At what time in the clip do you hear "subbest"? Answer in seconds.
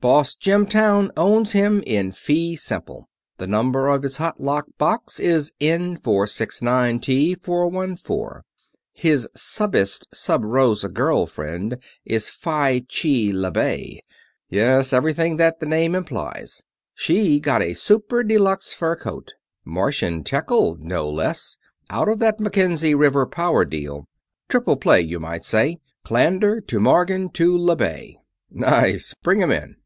9.36-10.06